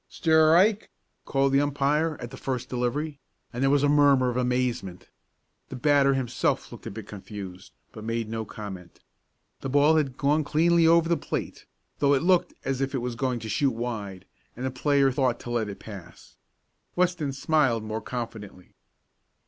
[0.09, 0.89] "Strike!"
[1.25, 3.19] called the umpire, at the first delivery,
[3.53, 5.09] and there was a murmur of amazement.
[5.69, 8.99] The batter himself looked a bit confused, but made no comment.
[9.59, 11.67] The ball had gone cleanly over the plate,
[11.99, 14.25] though it looked as if it was going to shoot wide,
[14.57, 16.35] and the player had thought to let it pass.
[16.95, 18.73] Weston smiled more confidently.